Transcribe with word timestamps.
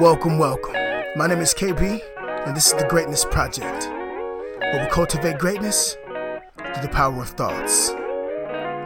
Welcome, 0.00 0.38
welcome. 0.38 0.74
My 1.16 1.26
name 1.26 1.40
is 1.40 1.54
KB, 1.54 2.02
and 2.46 2.54
this 2.54 2.66
is 2.66 2.74
the 2.74 2.86
Greatness 2.86 3.24
Project, 3.24 3.86
where 3.86 4.84
we 4.84 4.90
cultivate 4.90 5.38
greatness 5.38 5.94
through 5.94 6.82
the 6.82 6.90
power 6.92 7.22
of 7.22 7.30
thoughts. 7.30 7.92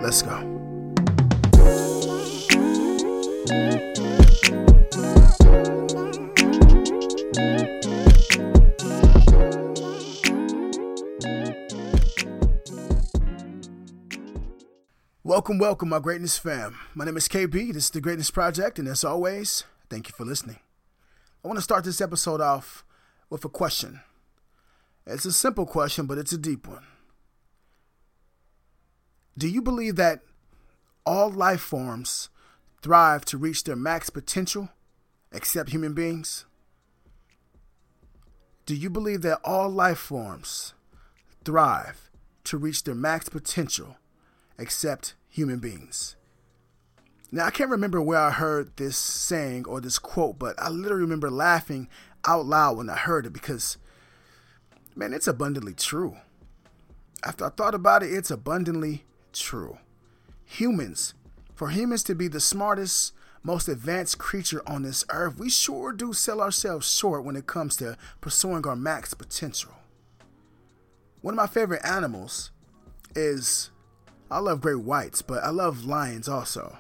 Let's 0.00 0.23
go. 0.23 0.38
Welcome, 15.24 15.58
welcome, 15.58 15.88
my 15.88 15.98
greatness 15.98 16.38
fam. 16.38 16.79
My 16.95 17.04
name 17.04 17.16
is 17.16 17.27
KB. 17.27 17.72
This 17.72 17.86
is 17.86 17.90
the 17.90 18.00
Greatness 18.00 18.31
Project, 18.31 18.79
and 18.79 18.86
as 18.86 19.03
always, 19.03 19.64
thank 19.89 20.07
you 20.07 20.14
for 20.17 20.25
listening. 20.25 20.61
I 21.43 21.49
want 21.49 21.57
to 21.57 21.62
start 21.62 21.85
this 21.85 22.03
episode 22.03 22.43
off 22.43 22.85
with 23.30 23.44
a 23.46 23.49
question. 23.49 24.00
It's 25.07 25.25
a 25.25 25.32
simple 25.32 25.64
question, 25.64 26.04
but 26.04 26.18
it's 26.18 26.32
a 26.32 26.39
deep 26.39 26.68
one. 26.68 26.85
Do 29.39 29.49
you 29.49 29.63
believe 29.63 29.96
that 29.96 30.21
all 31.07 31.30
life 31.30 31.63
forms 31.63 32.28
thrive 32.83 33.25
to 33.27 33.39
reach 33.39 33.64
their 33.64 33.77
max 33.77 34.11
potential 34.11 34.69
except 35.33 35.70
human 35.70 35.94
beings? 35.94 36.44
Do 38.66 38.75
you 38.75 38.91
believe 38.91 39.22
that 39.22 39.41
all 39.42 39.70
life 39.70 39.98
forms 39.98 40.75
thrive 41.42 42.11
to 42.44 42.58
reach 42.58 42.84
their 42.84 42.94
max 42.94 43.30
potential 43.30 43.97
except 44.58 45.14
human 45.30 45.58
beings? 45.58 46.16
Now, 47.33 47.47
I 47.47 47.50
can't 47.50 47.70
remember 47.70 48.02
where 48.02 48.19
I 48.19 48.30
heard 48.30 48.77
this 48.77 48.97
saying 48.97 49.66
or 49.66 49.80
this 49.80 50.00
quote, 50.00 50.38
but 50.38 50.60
I 50.60 50.68
literally 50.68 51.02
remember 51.02 51.30
laughing 51.30 51.88
out 52.27 52.44
loud 52.46 52.77
when 52.77 52.91
I 52.91 52.96
heard 52.96 53.24
it 53.24 53.32
because, 53.32 53.78
man, 54.96 55.12
it's 55.12 55.28
abundantly 55.28 55.74
true. 55.74 56.16
After 57.22 57.46
I 57.46 57.50
thought 57.50 57.74
about 57.74 58.02
it, 58.02 58.12
it's 58.12 58.32
abundantly 58.32 59.05
true. 59.32 59.78
Humans, 60.44 61.14
for 61.55 61.68
humans 61.68 62.02
to 62.05 62.16
be 62.16 62.27
the 62.27 62.40
smartest, 62.40 63.12
most 63.44 63.68
advanced 63.68 64.18
creature 64.18 64.62
on 64.66 64.83
this 64.83 65.05
earth, 65.10 65.38
we 65.38 65.48
sure 65.48 65.92
do 65.92 66.12
sell 66.12 66.40
ourselves 66.40 66.90
short 66.90 67.24
when 67.24 67.36
it 67.36 67.46
comes 67.46 67.77
to 67.77 67.96
pursuing 68.20 68.66
our 68.66 68.74
max 68.74 69.14
potential. 69.14 69.72
One 71.22 71.34
of 71.34 71.36
my 71.36 71.46
favorite 71.46 71.84
animals 71.84 72.50
is 73.14 73.70
I 74.30 74.40
love 74.40 74.60
great 74.60 74.80
whites, 74.80 75.22
but 75.22 75.44
I 75.44 75.50
love 75.50 75.84
lions 75.84 76.28
also. 76.28 76.78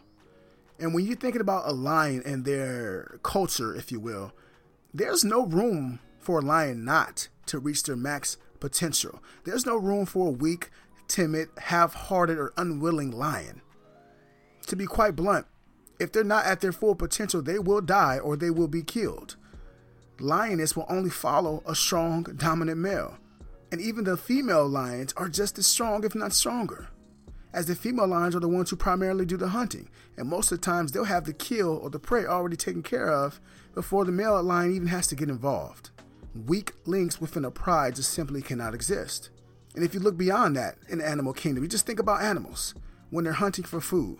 And 0.80 0.94
when 0.94 1.04
you're 1.04 1.16
thinking 1.16 1.42
about 1.42 1.68
a 1.68 1.72
lion 1.72 2.22
and 2.24 2.46
their 2.46 3.18
culture, 3.22 3.74
if 3.74 3.92
you 3.92 4.00
will, 4.00 4.32
there's 4.94 5.22
no 5.22 5.44
room 5.44 6.00
for 6.18 6.38
a 6.38 6.42
lion 6.42 6.86
not 6.86 7.28
to 7.46 7.58
reach 7.58 7.82
their 7.82 7.96
max 7.96 8.38
potential. 8.60 9.22
There's 9.44 9.66
no 9.66 9.76
room 9.76 10.06
for 10.06 10.28
a 10.28 10.32
weak, 10.32 10.70
timid, 11.06 11.50
half 11.58 11.92
hearted, 11.92 12.38
or 12.38 12.54
unwilling 12.56 13.10
lion. 13.10 13.60
To 14.68 14.76
be 14.76 14.86
quite 14.86 15.16
blunt, 15.16 15.46
if 15.98 16.12
they're 16.12 16.24
not 16.24 16.46
at 16.46 16.62
their 16.62 16.72
full 16.72 16.94
potential, 16.94 17.42
they 17.42 17.58
will 17.58 17.82
die 17.82 18.18
or 18.18 18.36
they 18.36 18.50
will 18.50 18.68
be 18.68 18.82
killed. 18.82 19.36
Lioness 20.18 20.74
will 20.74 20.86
only 20.88 21.10
follow 21.10 21.62
a 21.66 21.74
strong, 21.74 22.22
dominant 22.22 22.78
male. 22.78 23.18
And 23.70 23.82
even 23.82 24.04
the 24.04 24.16
female 24.16 24.66
lions 24.66 25.12
are 25.16 25.28
just 25.28 25.58
as 25.58 25.66
strong, 25.66 26.04
if 26.04 26.14
not 26.14 26.32
stronger 26.32 26.88
as 27.52 27.66
the 27.66 27.74
female 27.74 28.06
lions 28.06 28.36
are 28.36 28.40
the 28.40 28.48
ones 28.48 28.70
who 28.70 28.76
primarily 28.76 29.26
do 29.26 29.36
the 29.36 29.48
hunting, 29.48 29.88
and 30.16 30.28
most 30.28 30.52
of 30.52 30.60
the 30.60 30.64
times 30.64 30.92
they'll 30.92 31.04
have 31.04 31.24
the 31.24 31.32
kill 31.32 31.76
or 31.78 31.90
the 31.90 31.98
prey 31.98 32.24
already 32.24 32.56
taken 32.56 32.82
care 32.82 33.10
of 33.10 33.40
before 33.74 34.04
the 34.04 34.12
male 34.12 34.42
lion 34.42 34.74
even 34.74 34.88
has 34.88 35.06
to 35.08 35.16
get 35.16 35.28
involved. 35.28 35.90
Weak 36.46 36.74
links 36.86 37.20
within 37.20 37.44
a 37.44 37.50
pride 37.50 37.96
just 37.96 38.12
simply 38.12 38.40
cannot 38.42 38.74
exist. 38.74 39.30
And 39.74 39.84
if 39.84 39.94
you 39.94 40.00
look 40.00 40.16
beyond 40.16 40.56
that 40.56 40.76
in 40.88 40.98
the 40.98 41.08
animal 41.08 41.32
kingdom, 41.32 41.64
you 41.64 41.68
just 41.68 41.86
think 41.86 41.98
about 41.98 42.22
animals 42.22 42.74
when 43.10 43.24
they're 43.24 43.32
hunting 43.32 43.64
for 43.64 43.80
food. 43.80 44.18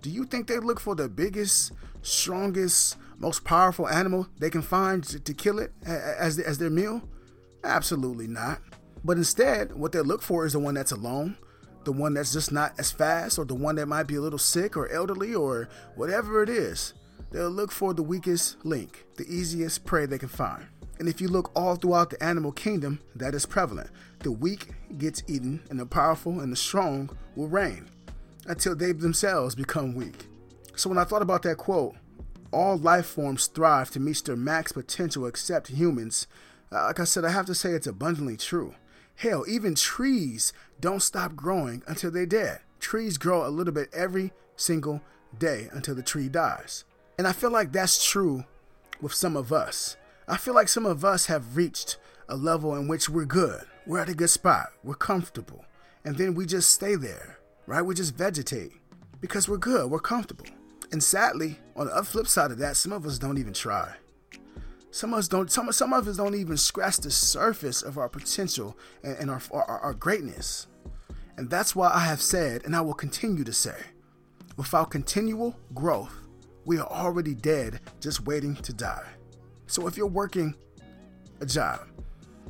Do 0.00 0.10
you 0.10 0.24
think 0.24 0.46
they 0.46 0.58
look 0.58 0.80
for 0.80 0.94
the 0.94 1.08
biggest, 1.08 1.72
strongest, 2.02 2.96
most 3.18 3.44
powerful 3.44 3.88
animal 3.88 4.26
they 4.38 4.50
can 4.50 4.62
find 4.62 5.04
to, 5.04 5.34
kill 5.34 5.60
it 5.60 5.72
as, 5.84 6.38
as 6.40 6.58
their 6.58 6.70
meal? 6.70 7.02
Absolutely 7.62 8.26
not. 8.26 8.60
But 9.04 9.16
instead, 9.16 9.74
what 9.74 9.92
they 9.92 10.00
look 10.00 10.22
for 10.22 10.44
is 10.44 10.52
the 10.52 10.58
one 10.58 10.74
that's 10.74 10.92
alone, 10.92 11.36
the 11.84 11.92
one 11.92 12.14
that's 12.14 12.32
just 12.32 12.52
not 12.52 12.72
as 12.78 12.90
fast, 12.90 13.38
or 13.38 13.44
the 13.44 13.54
one 13.54 13.76
that 13.76 13.86
might 13.86 14.04
be 14.04 14.16
a 14.16 14.20
little 14.20 14.38
sick 14.38 14.76
or 14.76 14.88
elderly, 14.90 15.34
or 15.34 15.68
whatever 15.96 16.42
it 16.42 16.48
is. 16.48 16.94
They'll 17.30 17.50
look 17.50 17.72
for 17.72 17.94
the 17.94 18.02
weakest 18.02 18.64
link, 18.64 19.06
the 19.16 19.24
easiest 19.24 19.84
prey 19.84 20.06
they 20.06 20.18
can 20.18 20.28
find. 20.28 20.66
And 20.98 21.08
if 21.08 21.20
you 21.20 21.28
look 21.28 21.50
all 21.56 21.76
throughout 21.76 22.10
the 22.10 22.22
animal 22.22 22.52
kingdom, 22.52 23.00
that 23.16 23.34
is 23.34 23.46
prevalent. 23.46 23.90
The 24.20 24.30
weak 24.30 24.68
gets 24.98 25.22
eaten, 25.26 25.62
and 25.70 25.80
the 25.80 25.86
powerful 25.86 26.40
and 26.40 26.52
the 26.52 26.56
strong 26.56 27.10
will 27.34 27.48
reign 27.48 27.88
until 28.46 28.76
they 28.76 28.92
themselves 28.92 29.54
become 29.54 29.94
weak. 29.94 30.26
So 30.76 30.88
when 30.88 30.98
I 30.98 31.04
thought 31.04 31.22
about 31.22 31.42
that 31.42 31.56
quote, 31.56 31.96
all 32.52 32.76
life 32.76 33.06
forms 33.06 33.46
thrive 33.46 33.90
to 33.92 34.00
meet 34.00 34.22
their 34.24 34.36
max 34.36 34.72
potential 34.72 35.26
except 35.26 35.68
humans. 35.68 36.26
Uh, 36.70 36.84
like 36.84 37.00
I 37.00 37.04
said, 37.04 37.24
I 37.24 37.30
have 37.30 37.46
to 37.46 37.54
say 37.54 37.70
it's 37.70 37.86
abundantly 37.86 38.36
true. 38.36 38.74
Hell, 39.22 39.44
even 39.46 39.76
trees 39.76 40.52
don't 40.80 41.00
stop 41.00 41.36
growing 41.36 41.84
until 41.86 42.10
they're 42.10 42.26
dead. 42.26 42.58
Trees 42.80 43.18
grow 43.18 43.46
a 43.46 43.54
little 43.54 43.72
bit 43.72 43.88
every 43.92 44.32
single 44.56 45.00
day 45.38 45.68
until 45.70 45.94
the 45.94 46.02
tree 46.02 46.28
dies. 46.28 46.84
And 47.18 47.28
I 47.28 47.32
feel 47.32 47.52
like 47.52 47.70
that's 47.70 48.04
true 48.04 48.42
with 49.00 49.14
some 49.14 49.36
of 49.36 49.52
us. 49.52 49.96
I 50.26 50.36
feel 50.36 50.54
like 50.54 50.66
some 50.66 50.84
of 50.84 51.04
us 51.04 51.26
have 51.26 51.56
reached 51.56 51.98
a 52.28 52.34
level 52.34 52.74
in 52.74 52.88
which 52.88 53.08
we're 53.08 53.24
good. 53.24 53.62
We're 53.86 54.00
at 54.00 54.08
a 54.08 54.14
good 54.14 54.28
spot. 54.28 54.70
We're 54.82 54.94
comfortable. 54.94 55.64
And 56.04 56.18
then 56.18 56.34
we 56.34 56.44
just 56.44 56.70
stay 56.70 56.96
there, 56.96 57.38
right? 57.68 57.82
We 57.82 57.94
just 57.94 58.16
vegetate 58.16 58.72
because 59.20 59.48
we're 59.48 59.56
good. 59.56 59.88
We're 59.88 60.00
comfortable. 60.00 60.46
And 60.90 61.00
sadly, 61.00 61.60
on 61.76 61.86
the 61.86 62.02
flip 62.02 62.26
side 62.26 62.50
of 62.50 62.58
that, 62.58 62.76
some 62.76 62.90
of 62.90 63.06
us 63.06 63.20
don't 63.20 63.38
even 63.38 63.52
try. 63.52 63.94
Some 64.92 65.14
of 65.14 65.20
us 65.20 65.26
don't. 65.26 65.50
Some, 65.50 65.72
some 65.72 65.94
of 65.94 66.06
us 66.06 66.18
don't 66.18 66.34
even 66.34 66.58
scratch 66.58 66.98
the 66.98 67.10
surface 67.10 67.82
of 67.82 67.96
our 67.96 68.10
potential 68.10 68.76
and, 69.02 69.16
and 69.16 69.30
our, 69.30 69.40
our 69.50 69.80
our 69.80 69.94
greatness. 69.94 70.66
And 71.38 71.48
that's 71.48 71.74
why 71.74 71.90
I 71.92 72.00
have 72.00 72.20
said, 72.20 72.62
and 72.64 72.76
I 72.76 72.82
will 72.82 72.92
continue 72.92 73.42
to 73.42 73.54
say, 73.54 73.74
without 74.58 74.90
continual 74.90 75.58
growth, 75.74 76.14
we 76.66 76.76
are 76.78 76.86
already 76.86 77.34
dead, 77.34 77.80
just 78.00 78.26
waiting 78.26 78.54
to 78.56 78.72
die. 78.74 79.08
So 79.66 79.86
if 79.86 79.96
you're 79.96 80.06
working 80.06 80.54
a 81.40 81.46
job, 81.46 81.88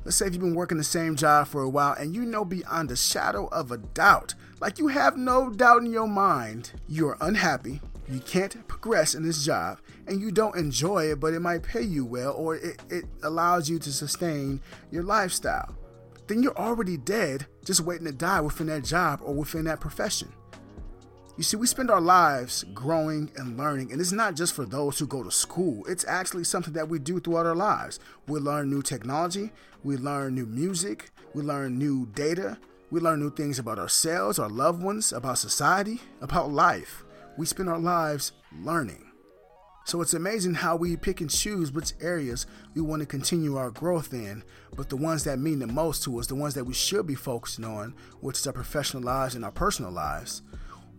let's 0.04 0.16
say 0.16 0.26
if 0.26 0.32
you've 0.32 0.42
been 0.42 0.54
working 0.54 0.78
the 0.78 0.84
same 0.84 1.16
job 1.16 1.46
for 1.46 1.62
a 1.62 1.68
while 1.68 1.94
and 1.94 2.14
you 2.14 2.24
know 2.24 2.44
beyond 2.44 2.90
a 2.90 2.96
shadow 2.96 3.46
of 3.48 3.70
a 3.70 3.78
doubt, 3.78 4.34
like 4.60 4.78
you 4.78 4.88
have 4.88 5.16
no 5.16 5.50
doubt 5.50 5.82
in 5.82 5.92
your 5.92 6.08
mind, 6.08 6.72
you're 6.88 7.16
unhappy, 7.20 7.80
you 8.08 8.20
can't 8.20 8.66
progress 8.68 9.14
in 9.14 9.22
this 9.22 9.44
job 9.44 9.78
and 10.06 10.20
you 10.20 10.30
don't 10.30 10.56
enjoy 10.56 11.10
it, 11.10 11.20
but 11.20 11.34
it 11.34 11.40
might 11.40 11.62
pay 11.62 11.82
you 11.82 12.04
well 12.04 12.32
or 12.32 12.56
it, 12.56 12.82
it 12.90 13.04
allows 13.22 13.68
you 13.68 13.78
to 13.78 13.92
sustain 13.92 14.60
your 14.90 15.02
lifestyle, 15.02 15.74
then 16.26 16.42
you're 16.42 16.56
already 16.56 16.96
dead 16.96 17.46
just 17.64 17.80
waiting 17.80 18.06
to 18.06 18.12
die 18.12 18.40
within 18.40 18.66
that 18.66 18.84
job 18.84 19.20
or 19.22 19.34
within 19.34 19.64
that 19.64 19.80
profession. 19.80 20.32
You 21.36 21.42
see, 21.42 21.56
we 21.56 21.66
spend 21.66 21.90
our 21.90 22.00
lives 22.00 22.64
growing 22.74 23.30
and 23.36 23.56
learning, 23.56 23.90
and 23.90 24.00
it's 24.00 24.12
not 24.12 24.36
just 24.36 24.54
for 24.54 24.66
those 24.66 24.98
who 24.98 25.06
go 25.06 25.22
to 25.22 25.30
school. 25.30 25.84
It's 25.86 26.04
actually 26.06 26.44
something 26.44 26.74
that 26.74 26.88
we 26.88 26.98
do 26.98 27.20
throughout 27.20 27.46
our 27.46 27.56
lives. 27.56 28.00
We 28.28 28.38
learn 28.38 28.70
new 28.70 28.82
technology, 28.82 29.50
we 29.82 29.96
learn 29.96 30.34
new 30.34 30.46
music, 30.46 31.10
we 31.34 31.42
learn 31.42 31.78
new 31.78 32.06
data, 32.14 32.58
we 32.90 33.00
learn 33.00 33.20
new 33.20 33.30
things 33.30 33.58
about 33.58 33.78
ourselves, 33.78 34.38
our 34.38 34.50
loved 34.50 34.82
ones, 34.82 35.12
about 35.12 35.38
society, 35.38 36.00
about 36.20 36.50
life 36.50 37.02
we 37.36 37.46
spend 37.46 37.68
our 37.68 37.78
lives 37.78 38.32
learning. 38.60 39.06
So 39.84 40.00
it's 40.00 40.14
amazing 40.14 40.54
how 40.54 40.76
we 40.76 40.96
pick 40.96 41.20
and 41.20 41.30
choose 41.30 41.72
which 41.72 41.92
areas 42.00 42.46
we 42.74 42.82
want 42.82 43.00
to 43.00 43.06
continue 43.06 43.56
our 43.56 43.70
growth 43.70 44.12
in, 44.12 44.44
but 44.76 44.88
the 44.88 44.96
ones 44.96 45.24
that 45.24 45.40
mean 45.40 45.58
the 45.58 45.66
most 45.66 46.04
to 46.04 46.18
us, 46.18 46.28
the 46.28 46.36
ones 46.36 46.54
that 46.54 46.64
we 46.64 46.74
should 46.74 47.06
be 47.06 47.16
focusing 47.16 47.64
on, 47.64 47.94
which 48.20 48.38
is 48.38 48.46
our 48.46 48.52
professional 48.52 49.02
lives 49.02 49.34
and 49.34 49.44
our 49.44 49.50
personal 49.50 49.90
lives, 49.90 50.42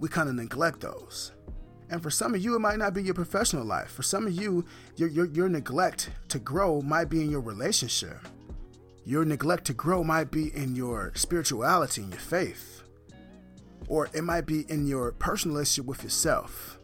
we 0.04 0.10
kind 0.10 0.28
of 0.28 0.36
neglect 0.36 0.82
those. 0.82 1.32
And 1.90 2.04
for 2.04 2.10
some 2.10 2.36
of 2.36 2.44
you, 2.44 2.56
it 2.56 2.60
might 2.60 2.78
not 2.78 2.94
be 2.94 3.04
your 3.04 3.14
professional 3.14 3.64
life. 3.64 3.90
For 3.90 4.04
some 4.04 4.28
of 4.28 4.34
you, 4.34 4.66
your, 4.98 5.10
your, 5.10 5.26
your 5.26 5.50
neglect 5.50 6.10
to 6.30 6.40
grow 6.40 6.82
might 6.82 7.10
be 7.10 7.22
in 7.22 7.32
your 7.32 7.42
relationship. 7.42 8.20
Your 9.06 9.26
neglect 9.26 9.66
to 9.66 9.74
grow 9.74 10.04
might 10.04 10.30
be 10.32 10.56
in 10.56 10.76
your 10.76 11.12
spirituality 11.16 12.02
and 12.02 12.12
your 12.12 12.20
faith 12.20 12.74
or 13.88 14.10
it 14.14 14.24
might 14.24 14.46
be 14.46 14.62
in 14.70 14.88
your 14.88 15.12
personal 15.14 15.56
relationship 15.56 15.86
with 15.86 16.04
yourself, 16.04 16.80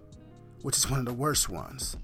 which 0.62 0.78
is 0.78 0.90
one 0.90 1.00
of 1.00 1.06
the 1.06 1.14
worst 1.14 1.50
ones. 1.50 1.98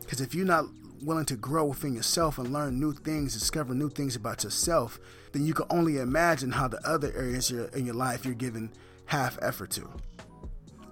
Because 0.00 0.20
if 0.20 0.34
you're 0.34 0.46
not 0.46 0.64
willing 1.02 1.26
to 1.26 1.36
grow 1.36 1.66
within 1.66 1.94
yourself 1.94 2.38
and 2.38 2.52
learn 2.52 2.80
new 2.80 2.92
things, 2.92 3.34
discover 3.34 3.74
new 3.74 3.90
things 3.90 4.16
about 4.16 4.44
yourself, 4.44 4.98
then 5.32 5.44
you 5.44 5.54
can 5.54 5.66
only 5.70 5.98
imagine 5.98 6.52
how 6.52 6.68
the 6.68 6.84
other 6.88 7.12
areas 7.14 7.50
in 7.50 7.84
your 7.84 7.94
life 7.94 8.24
you're 8.24 8.34
giving 8.34 8.70
half 9.06 9.38
effort 9.42 9.70
to. 9.70 9.88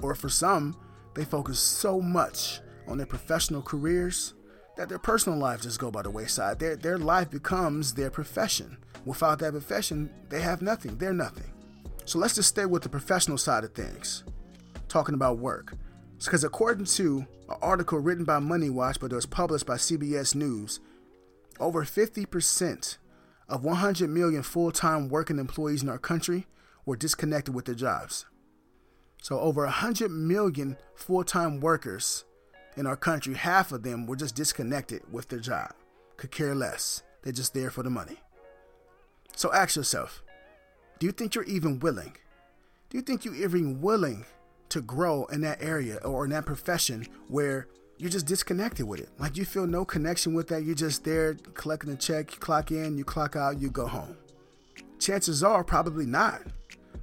Or 0.02 0.14
for 0.14 0.28
some, 0.28 0.76
they 1.14 1.24
focus 1.24 1.58
so 1.58 2.00
much 2.00 2.60
on 2.86 2.98
their 2.98 3.06
professional 3.06 3.62
careers 3.62 4.34
that 4.76 4.88
their 4.88 4.98
personal 4.98 5.38
lives 5.38 5.64
just 5.64 5.78
go 5.80 5.90
by 5.90 6.02
the 6.02 6.10
wayside. 6.10 6.58
Their, 6.58 6.76
their 6.76 6.98
life 6.98 7.30
becomes 7.30 7.94
their 7.94 8.10
profession. 8.10 8.76
Without 9.04 9.38
that 9.38 9.52
profession, 9.52 10.10
they 10.28 10.40
have 10.40 10.60
nothing. 10.60 10.98
They're 10.98 11.12
nothing. 11.12 11.50
So 12.04 12.18
let's 12.18 12.34
just 12.34 12.50
stay 12.50 12.66
with 12.66 12.82
the 12.82 12.88
professional 12.88 13.38
side 13.38 13.64
of 13.64 13.72
things, 13.74 14.24
talking 14.88 15.14
about 15.14 15.38
work. 15.38 15.74
Because 16.18 16.44
according 16.44 16.84
to 16.86 17.26
an 17.48 17.56
article 17.62 17.98
written 17.98 18.24
by 18.24 18.38
Money 18.38 18.70
Watch, 18.70 19.00
but 19.00 19.12
it 19.12 19.14
was 19.14 19.26
published 19.26 19.66
by 19.66 19.76
CBS 19.76 20.34
News, 20.34 20.80
over 21.58 21.84
50% 21.84 22.98
of 23.48 23.64
100 23.64 24.10
million 24.10 24.42
full 24.42 24.70
time 24.70 25.08
working 25.08 25.38
employees 25.38 25.82
in 25.82 25.88
our 25.88 25.98
country 25.98 26.46
were 26.84 26.96
disconnected 26.96 27.54
with 27.54 27.64
their 27.64 27.74
jobs. 27.74 28.26
So, 29.22 29.40
over 29.40 29.64
100 29.64 30.10
million 30.10 30.76
full 30.94 31.24
time 31.24 31.60
workers 31.60 32.24
in 32.76 32.86
our 32.86 32.96
country, 32.96 33.34
half 33.34 33.72
of 33.72 33.82
them 33.82 34.06
were 34.06 34.16
just 34.16 34.36
disconnected 34.36 35.02
with 35.10 35.28
their 35.28 35.40
job, 35.40 35.72
could 36.16 36.30
care 36.30 36.54
less. 36.54 37.02
They're 37.22 37.32
just 37.32 37.54
there 37.54 37.70
for 37.70 37.82
the 37.82 37.90
money. 37.90 38.18
So, 39.34 39.52
ask 39.52 39.76
yourself 39.76 40.22
do 40.98 41.06
you 41.06 41.12
think 41.12 41.34
you're 41.34 41.44
even 41.44 41.78
willing? 41.80 42.16
Do 42.88 42.98
you 42.98 43.02
think 43.02 43.24
you're 43.24 43.34
even 43.34 43.80
willing 43.80 44.24
to 44.70 44.80
grow 44.80 45.24
in 45.26 45.40
that 45.42 45.62
area 45.62 45.96
or 45.96 46.24
in 46.24 46.30
that 46.30 46.46
profession 46.46 47.06
where 47.28 47.68
you're 47.98 48.10
just 48.10 48.26
disconnected 48.26 48.86
with 48.86 49.00
it. 49.00 49.08
Like 49.18 49.36
you 49.36 49.44
feel 49.44 49.66
no 49.66 49.84
connection 49.84 50.34
with 50.34 50.48
that. 50.48 50.64
You're 50.64 50.74
just 50.74 51.04
there 51.04 51.34
collecting 51.54 51.90
a 51.90 51.96
check, 51.96 52.32
you 52.32 52.38
clock 52.38 52.70
in, 52.70 52.98
you 52.98 53.04
clock 53.04 53.36
out, 53.36 53.60
you 53.60 53.70
go 53.70 53.86
home. 53.86 54.16
Chances 54.98 55.42
are 55.42 55.64
probably 55.64 56.06
not. 56.06 56.42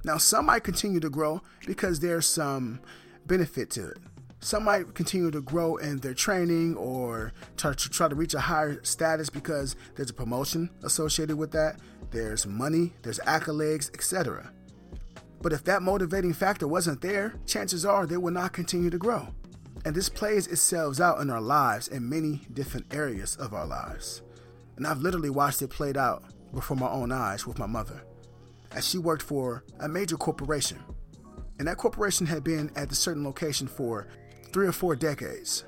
Now, 0.04 0.18
some 0.18 0.46
might 0.46 0.64
continue 0.64 1.00
to 1.00 1.10
grow 1.10 1.40
because 1.66 2.00
there's 2.00 2.26
some 2.26 2.80
benefit 3.26 3.70
to 3.70 3.88
it. 3.88 3.98
Some 4.40 4.64
might 4.64 4.94
continue 4.94 5.30
to 5.30 5.40
grow 5.40 5.76
in 5.76 5.98
their 5.98 6.12
training 6.12 6.76
or 6.76 7.32
try 7.56 7.72
to 7.72 7.88
try 7.88 8.08
to 8.08 8.14
reach 8.14 8.34
a 8.34 8.40
higher 8.40 8.84
status 8.84 9.30
because 9.30 9.74
there's 9.94 10.10
a 10.10 10.14
promotion 10.14 10.68
associated 10.82 11.36
with 11.36 11.50
that. 11.52 11.80
There's 12.10 12.46
money, 12.46 12.92
there's 13.02 13.18
accolades, 13.20 13.88
etc. 13.94 14.52
But 15.40 15.54
if 15.54 15.64
that 15.64 15.80
motivating 15.80 16.34
factor 16.34 16.68
wasn't 16.68 17.00
there, 17.00 17.34
chances 17.46 17.86
are 17.86 18.06
they 18.06 18.18
will 18.18 18.32
not 18.32 18.52
continue 18.52 18.90
to 18.90 18.98
grow. 18.98 19.28
And 19.86 19.94
this 19.94 20.10
plays 20.10 20.46
itself 20.46 21.00
out 21.00 21.20
in 21.20 21.30
our 21.30 21.40
lives 21.40 21.88
in 21.88 22.08
many 22.08 22.42
different 22.52 22.94
areas 22.94 23.36
of 23.36 23.54
our 23.54 23.66
lives. 23.66 24.22
And 24.76 24.86
I've 24.86 25.00
literally 25.00 25.30
watched 25.30 25.62
it 25.62 25.68
played 25.70 25.96
out 25.96 26.24
before 26.52 26.76
my 26.76 26.88
own 26.88 27.12
eyes 27.12 27.46
with 27.46 27.58
my 27.58 27.66
mother, 27.66 28.02
as 28.74 28.86
she 28.86 28.98
worked 28.98 29.22
for 29.22 29.64
a 29.80 29.88
major 29.88 30.16
corporation. 30.16 30.82
And 31.58 31.68
that 31.68 31.76
corporation 31.76 32.26
had 32.26 32.42
been 32.44 32.70
at 32.76 32.90
a 32.90 32.94
certain 32.94 33.24
location 33.24 33.66
for 33.66 34.08
three 34.52 34.66
or 34.66 34.72
four 34.72 34.96
decades. 34.96 35.64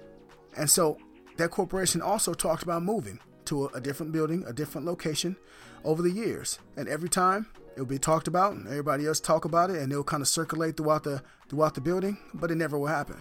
And 0.56 0.68
so 0.68 0.98
that 1.36 1.50
corporation 1.50 2.02
also 2.02 2.34
talked 2.34 2.62
about 2.62 2.82
moving 2.82 3.20
to 3.46 3.66
a, 3.66 3.80
different 3.80 4.12
building, 4.12 4.44
a 4.46 4.52
different 4.52 4.86
location 4.86 5.36
over 5.84 6.02
the 6.02 6.10
years. 6.10 6.58
And 6.76 6.88
every 6.88 7.08
time 7.08 7.46
it 7.76 7.80
will 7.80 7.86
be 7.86 7.98
talked 7.98 8.26
about, 8.26 8.54
and 8.54 8.66
everybody 8.66 9.06
else 9.06 9.20
talk 9.20 9.44
about 9.44 9.70
it, 9.70 9.76
and 9.76 9.92
it'll 9.92 10.04
kind 10.04 10.22
of 10.22 10.28
circulate 10.28 10.76
throughout 10.76 11.04
the 11.04 11.22
throughout 11.48 11.74
the 11.74 11.80
building, 11.80 12.18
but 12.34 12.50
it 12.50 12.56
never 12.56 12.76
will 12.78 12.88
happen. 12.88 13.16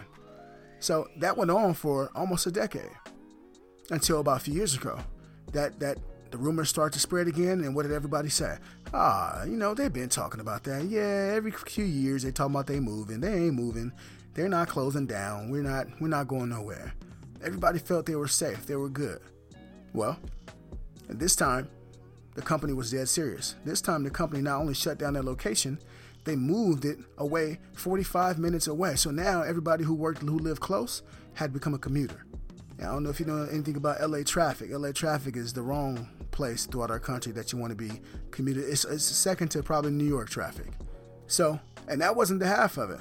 So 0.80 1.08
that 1.18 1.36
went 1.36 1.50
on 1.50 1.74
for 1.74 2.10
almost 2.14 2.46
a 2.46 2.50
decade 2.50 2.90
until 3.90 4.18
about 4.18 4.38
a 4.38 4.40
few 4.40 4.54
years 4.54 4.74
ago. 4.74 4.98
That 5.52 5.78
that 5.78 5.98
the 6.30 6.38
rumors 6.38 6.68
started 6.68 6.94
to 6.94 7.00
spread 7.00 7.28
again, 7.28 7.60
and 7.60 7.74
what 7.74 7.82
did 7.82 7.92
everybody 7.92 8.30
say? 8.30 8.56
Ah, 8.94 9.44
you 9.44 9.56
know 9.56 9.74
they've 9.74 9.92
been 9.92 10.08
talking 10.08 10.40
about 10.40 10.64
that. 10.64 10.84
Yeah, 10.84 11.32
every 11.34 11.50
few 11.50 11.84
years 11.84 12.22
they 12.22 12.30
talk 12.30 12.50
about 12.50 12.66
they 12.66 12.80
moving. 12.80 13.20
They 13.20 13.32
ain't 13.32 13.54
moving. 13.54 13.92
They're 14.34 14.48
not 14.48 14.68
closing 14.68 15.06
down. 15.06 15.50
We're 15.50 15.62
not 15.62 15.86
we're 16.00 16.08
not 16.08 16.28
going 16.28 16.50
nowhere. 16.50 16.94
Everybody 17.42 17.78
felt 17.78 18.06
they 18.06 18.16
were 18.16 18.28
safe. 18.28 18.66
They 18.66 18.76
were 18.76 18.88
good. 18.88 19.20
Well, 19.92 20.18
this 21.08 21.34
time 21.34 21.68
the 22.34 22.42
company 22.42 22.72
was 22.72 22.90
dead 22.90 23.08
serious. 23.08 23.54
This 23.64 23.80
time 23.80 24.04
the 24.04 24.10
company 24.10 24.42
not 24.42 24.60
only 24.60 24.74
shut 24.74 24.98
down 24.98 25.14
their 25.14 25.22
location, 25.22 25.78
they 26.24 26.36
moved 26.36 26.84
it 26.84 26.98
away 27.18 27.58
45 27.72 28.38
minutes 28.38 28.66
away. 28.66 28.96
So 28.96 29.10
now 29.10 29.42
everybody 29.42 29.84
who 29.84 29.94
worked, 29.94 30.20
who 30.22 30.38
lived 30.38 30.60
close, 30.60 31.02
had 31.34 31.52
become 31.52 31.72
a 31.74 31.78
commuter. 31.78 32.25
Now, 32.78 32.90
I 32.90 32.92
don't 32.92 33.04
know 33.04 33.10
if 33.10 33.20
you 33.20 33.26
know 33.26 33.48
anything 33.50 33.76
about 33.76 34.00
LA 34.00 34.22
traffic. 34.22 34.70
LA 34.70 34.92
traffic 34.92 35.36
is 35.36 35.52
the 35.52 35.62
wrong 35.62 36.08
place 36.30 36.66
throughout 36.66 36.90
our 36.90 37.00
country 37.00 37.32
that 37.32 37.52
you 37.52 37.58
want 37.58 37.70
to 37.70 37.76
be 37.76 38.00
commuted. 38.30 38.64
It's, 38.64 38.84
it's 38.84 39.04
second 39.04 39.48
to 39.52 39.62
probably 39.62 39.92
New 39.92 40.04
York 40.04 40.28
traffic. 40.28 40.66
So, 41.26 41.58
and 41.88 42.00
that 42.00 42.14
wasn't 42.14 42.40
the 42.40 42.46
half 42.46 42.76
of 42.76 42.90
it. 42.90 43.00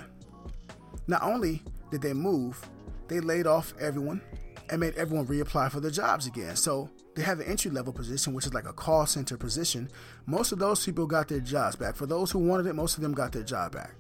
Not 1.08 1.24
only 1.24 1.62
did 1.92 2.02
they 2.02 2.14
move, 2.14 2.60
they 3.08 3.20
laid 3.20 3.48
off 3.48 3.74
everyone 3.80 4.22
and 4.70 4.80
made 4.80 4.96
everyone 4.96 5.28
reapply 5.28 5.72
for 5.72 5.80
their 5.80 5.92
jobs 5.92 6.26
again. 6.26 6.56
So 6.56 6.90
they 7.16 7.22
have 7.22 7.40
an 7.40 7.46
entry 7.46 7.70
level 7.70 7.94
position, 7.94 8.34
which 8.34 8.46
is 8.46 8.54
like 8.54 8.68
a 8.68 8.74
call 8.74 9.06
center 9.06 9.38
position. 9.38 9.90
Most 10.26 10.52
of 10.52 10.60
those 10.60 10.84
people 10.84 11.06
got 11.06 11.28
their 11.28 11.40
jobs 11.40 11.76
back. 11.76 11.96
For 11.96 12.06
those 12.06 12.32
who 12.32 12.40
wanted 12.40 12.66
it, 12.66 12.74
most 12.74 12.96
of 12.96 13.04
them 13.04 13.14
got 13.14 13.32
their 13.32 13.44
job 13.44 13.74
back. 13.74 13.94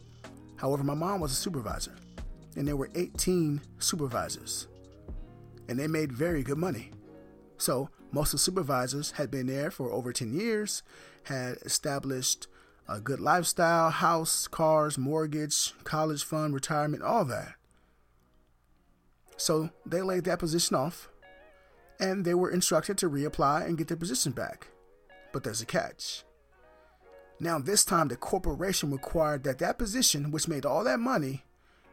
However, 0.56 0.83
my 0.83 0.94
mom 0.94 1.19
was 1.19 1.31
a 1.31 1.36
supervisor, 1.36 1.95
and 2.56 2.68
there 2.68 2.77
were 2.77 2.89
18 2.95 3.62
supervisors, 3.77 4.68
and 5.67 5.79
they 5.79 5.88
made 5.88 6.12
very 6.12 6.44
good 6.44 6.57
money. 6.57 6.91
So 7.57 7.89
most 8.12 8.29
of 8.33 8.39
the 8.39 8.44
supervisors 8.44 9.12
had 9.12 9.31
been 9.31 9.47
there 9.47 9.71
for 9.71 9.91
over 9.91 10.13
10 10.13 10.33
years, 10.33 10.83
had 11.23 11.57
established 11.65 12.47
a 12.88 13.00
good 13.00 13.19
lifestyle, 13.19 13.89
house, 13.89 14.47
cars, 14.47 14.97
mortgage, 14.97 15.73
college 15.83 16.23
fund, 16.23 16.53
retirement, 16.53 17.03
all 17.03 17.25
that. 17.25 17.56
So 19.38 19.69
they 19.85 20.01
laid 20.01 20.23
that 20.25 20.39
position 20.39 20.75
off 20.75 21.09
and 22.00 22.25
they 22.25 22.33
were 22.33 22.51
instructed 22.51 22.97
to 23.00 23.09
reapply 23.09 23.65
and 23.65 23.77
get 23.77 23.88
their 23.88 23.97
position 23.97 24.31
back. 24.31 24.67
But 25.33 25.44
there's 25.44 25.62
a 25.62 25.65
catch. 25.65 26.23
Now, 27.39 27.59
this 27.59 27.83
time, 27.83 28.07
the 28.07 28.15
corporation 28.15 28.91
required 28.91 29.44
that 29.44 29.59
that 29.59 29.77
position, 29.77 30.31
which 30.31 30.47
made 30.47 30.65
all 30.65 30.83
that 30.85 31.00
money, 31.00 31.44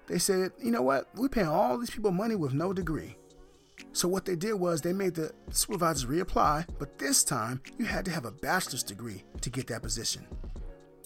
they 0.06 0.18
said, 0.18 0.52
you 0.62 0.70
know 0.70 0.82
what, 0.82 1.08
we're 1.16 1.28
paying 1.28 1.48
all 1.48 1.78
these 1.78 1.90
people 1.90 2.12
money 2.12 2.36
with 2.36 2.52
no 2.52 2.72
degree. 2.72 3.16
So, 3.92 4.08
what 4.08 4.24
they 4.24 4.36
did 4.36 4.54
was 4.54 4.80
they 4.80 4.92
made 4.92 5.14
the 5.14 5.32
supervisors 5.50 6.06
reapply, 6.06 6.66
but 6.78 6.98
this 6.98 7.22
time 7.24 7.60
you 7.78 7.84
had 7.84 8.04
to 8.06 8.10
have 8.10 8.24
a 8.24 8.30
bachelor's 8.30 8.82
degree 8.82 9.22
to 9.40 9.50
get 9.50 9.66
that 9.66 9.82
position. 9.82 10.26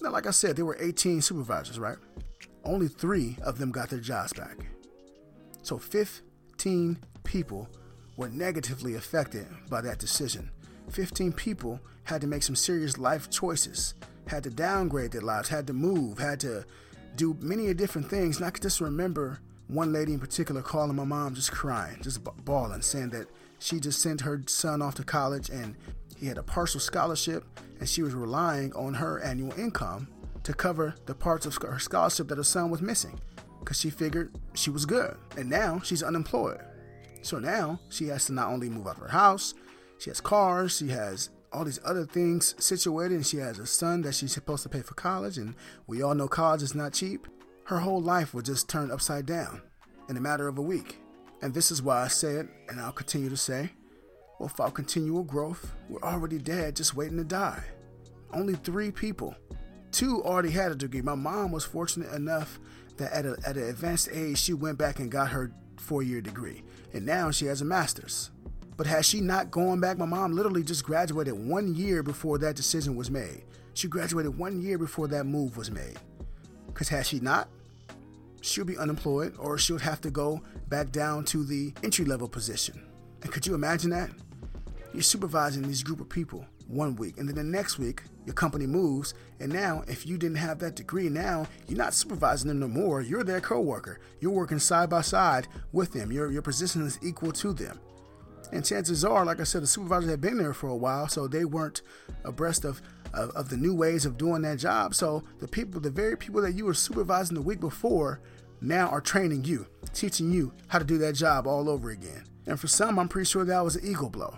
Now, 0.01 0.11
like 0.11 0.27
I 0.27 0.31
said, 0.31 0.55
there 0.55 0.65
were 0.65 0.77
18 0.79 1.21
supervisors, 1.21 1.79
right? 1.79 1.97
Only 2.63 2.87
three 2.87 3.37
of 3.43 3.57
them 3.57 3.71
got 3.71 3.89
their 3.89 3.99
jobs 3.99 4.33
back. 4.33 4.57
So, 5.63 5.77
15 5.77 6.97
people 7.23 7.67
were 8.15 8.29
negatively 8.29 8.95
affected 8.95 9.47
by 9.69 9.81
that 9.81 9.99
decision. 9.99 10.49
15 10.89 11.33
people 11.33 11.79
had 12.03 12.21
to 12.21 12.27
make 12.27 12.43
some 12.43 12.55
serious 12.55 12.97
life 12.97 13.29
choices, 13.29 13.93
had 14.27 14.43
to 14.43 14.49
downgrade 14.49 15.11
their 15.11 15.21
lives, 15.21 15.49
had 15.49 15.67
to 15.67 15.73
move, 15.73 16.17
had 16.19 16.39
to 16.39 16.65
do 17.15 17.35
many 17.41 17.73
different 17.73 18.09
things. 18.09 18.37
And 18.37 18.45
I 18.45 18.49
could 18.49 18.63
just 18.63 18.79
remember 18.79 19.39
one 19.67 19.91
lady 19.91 20.13
in 20.13 20.19
particular 20.19 20.61
calling 20.61 20.95
my 20.95 21.03
mom 21.03 21.35
just 21.35 21.51
crying, 21.51 21.97
just 22.01 22.23
bawling, 22.45 22.81
saying 22.81 23.09
that 23.09 23.27
she 23.59 23.79
just 23.79 24.01
sent 24.01 24.21
her 24.21 24.41
son 24.47 24.81
off 24.81 24.95
to 24.95 25.03
college 25.03 25.49
and 25.49 25.75
he 26.17 26.27
had 26.27 26.37
a 26.37 26.43
partial 26.43 26.79
scholarship 26.79 27.43
and 27.79 27.87
she 27.87 28.01
was 28.01 28.13
relying 28.13 28.73
on 28.73 28.93
her 28.93 29.19
annual 29.21 29.57
income 29.59 30.07
to 30.43 30.53
cover 30.53 30.95
the 31.05 31.13
parts 31.13 31.45
of 31.45 31.55
her 31.61 31.79
scholarship 31.79 32.27
that 32.29 32.37
her 32.37 32.43
son 32.43 32.69
was 32.69 32.81
missing 32.81 33.19
because 33.59 33.79
she 33.79 33.89
figured 33.89 34.33
she 34.53 34.69
was 34.69 34.85
good. 34.85 35.15
And 35.35 35.49
now 35.49 35.81
she's 35.83 36.01
unemployed. 36.01 36.61
So 37.21 37.39
now 37.39 37.79
she 37.89 38.07
has 38.07 38.25
to 38.27 38.33
not 38.33 38.47
only 38.47 38.69
move 38.69 38.87
out 38.87 38.95
of 38.95 39.01
her 39.01 39.09
house, 39.09 39.53
she 39.99 40.09
has 40.09 40.21
cars, 40.21 40.77
she 40.77 40.87
has 40.87 41.29
all 41.51 41.65
these 41.65 41.79
other 41.83 42.05
things 42.05 42.55
situated, 42.63 43.15
and 43.15 43.25
she 43.25 43.37
has 43.37 43.59
a 43.59 43.65
son 43.65 44.01
that 44.03 44.15
she's 44.15 44.31
supposed 44.31 44.63
to 44.63 44.69
pay 44.69 44.81
for 44.81 44.93
college. 44.93 45.37
And 45.37 45.55
we 45.87 46.01
all 46.01 46.15
know 46.15 46.27
college 46.27 46.61
is 46.61 46.75
not 46.75 46.93
cheap. 46.93 47.27
Her 47.67 47.79
whole 47.79 48.01
life 48.01 48.33
was 48.33 48.45
just 48.45 48.69
turn 48.69 48.91
upside 48.91 49.25
down 49.25 49.61
in 50.07 50.15
a 50.15 50.21
matter 50.21 50.47
of 50.47 50.57
a 50.57 50.61
week. 50.61 51.01
And 51.41 51.53
this 51.53 51.69
is 51.69 51.81
why 51.81 52.01
I 52.01 52.07
said, 52.07 52.45
it, 52.45 52.49
and 52.69 52.79
I'll 52.79 52.93
continue 52.93 53.29
to 53.29 53.35
say, 53.35 53.71
without 54.39 54.73
continual 54.73 55.23
growth, 55.23 55.73
we're 55.89 55.99
already 56.01 56.37
dead, 56.37 56.77
just 56.77 56.95
waiting 56.95 57.17
to 57.17 57.25
die. 57.25 57.61
Only 58.31 58.53
three 58.53 58.89
people. 58.89 59.35
Two 59.91 60.23
already 60.23 60.51
had 60.51 60.71
a 60.71 60.75
degree. 60.75 61.01
My 61.01 61.15
mom 61.15 61.51
was 61.51 61.65
fortunate 61.65 62.13
enough 62.13 62.57
that 62.95 63.11
at, 63.11 63.25
a, 63.25 63.35
at 63.45 63.57
an 63.57 63.67
advanced 63.67 64.07
age, 64.13 64.37
she 64.37 64.53
went 64.53 64.77
back 64.77 64.99
and 64.99 65.11
got 65.11 65.31
her 65.31 65.51
four 65.75 66.01
year 66.01 66.21
degree, 66.21 66.63
and 66.93 67.05
now 67.05 67.31
she 67.31 67.47
has 67.47 67.59
a 67.59 67.65
master's. 67.65 68.31
But 68.77 68.87
has 68.87 69.05
she 69.05 69.19
not 69.19 69.51
gone 69.51 69.81
back? 69.81 69.97
My 69.97 70.05
mom 70.05 70.31
literally 70.31 70.63
just 70.63 70.85
graduated 70.85 71.33
one 71.33 71.75
year 71.75 72.01
before 72.01 72.37
that 72.37 72.55
decision 72.55 72.95
was 72.95 73.11
made. 73.11 73.43
She 73.73 73.89
graduated 73.89 74.37
one 74.37 74.61
year 74.61 74.77
before 74.77 75.09
that 75.09 75.25
move 75.25 75.57
was 75.57 75.69
made. 75.69 75.99
Because 76.67 76.87
has 76.89 77.07
she 77.07 77.19
not, 77.19 77.49
she'll 78.41 78.65
be 78.65 78.77
unemployed 78.77 79.35
or 79.37 79.57
she'll 79.57 79.77
have 79.79 80.01
to 80.01 80.11
go 80.11 80.41
back 80.69 80.91
down 80.91 81.25
to 81.25 81.43
the 81.43 81.73
entry 81.83 82.05
level 82.05 82.27
position. 82.27 82.85
And 83.23 83.31
could 83.31 83.45
you 83.45 83.55
imagine 83.55 83.89
that? 83.91 84.09
You're 84.93 85.03
supervising 85.03 85.63
these 85.63 85.83
group 85.83 85.99
of 85.99 86.09
people 86.09 86.45
one 86.67 86.95
week, 86.95 87.17
and 87.17 87.27
then 87.27 87.35
the 87.35 87.43
next 87.43 87.79
week, 87.79 88.03
your 88.25 88.33
company 88.33 88.65
moves, 88.65 89.13
and 89.39 89.51
now 89.51 89.83
if 89.87 90.05
you 90.05 90.17
didn't 90.17 90.37
have 90.37 90.59
that 90.59 90.75
degree, 90.75 91.07
now 91.07 91.47
you're 91.67 91.77
not 91.77 91.93
supervising 91.93 92.49
them 92.49 92.59
no 92.59 92.67
more. 92.67 93.01
You're 93.01 93.23
their 93.23 93.39
coworker. 93.39 93.99
You're 94.19 94.31
working 94.31 94.59
side 94.59 94.89
by 94.89 95.01
side 95.01 95.47
with 95.71 95.93
them. 95.93 96.11
Your 96.11 96.29
your 96.31 96.41
position 96.41 96.85
is 96.85 96.99
equal 97.01 97.31
to 97.33 97.53
them. 97.53 97.79
And 98.51 98.65
chances 98.65 99.03
are, 99.03 99.25
like 99.25 99.39
I 99.39 99.43
said, 99.43 99.61
the 99.61 99.67
supervisors 99.67 100.09
had 100.09 100.21
been 100.21 100.37
there 100.37 100.53
for 100.53 100.67
a 100.67 100.75
while, 100.75 101.07
so 101.07 101.27
they 101.27 101.45
weren't 101.45 101.81
abreast 102.23 102.65
of, 102.65 102.81
of, 103.17 103.31
of 103.31 103.49
the 103.49 103.57
new 103.57 103.73
ways 103.73 104.05
of 104.05 104.17
doing 104.17 104.43
that 104.43 104.59
job. 104.59 104.95
So 104.95 105.23
the 105.39 105.47
people, 105.47 105.81
the 105.81 105.89
very 105.89 106.15
people 106.15 106.41
that 106.41 106.53
you 106.53 106.65
were 106.65 106.73
supervising 106.73 107.35
the 107.35 107.41
week 107.41 107.59
before, 107.59 108.21
now 108.61 108.87
are 108.87 109.01
training 109.01 109.43
you, 109.43 109.67
teaching 109.93 110.31
you 110.31 110.53
how 110.67 110.79
to 110.79 110.85
do 110.85 110.97
that 110.99 111.13
job 111.13 111.47
all 111.47 111.69
over 111.69 111.89
again. 111.89 112.23
And 112.45 112.59
for 112.59 112.67
some, 112.67 112.97
I'm 112.97 113.09
pretty 113.09 113.29
sure 113.29 113.43
that 113.43 113.63
was 113.63 113.75
an 113.75 113.85
ego 113.85 114.09
blow. 114.09 114.35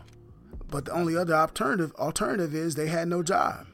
But 0.67 0.85
the 0.85 0.91
only 0.91 1.15
other 1.15 1.33
alternative 1.33 1.93
alternative 1.95 2.53
is 2.55 2.75
they 2.75 2.87
had 2.87 3.07
no 3.07 3.23
job. 3.23 3.67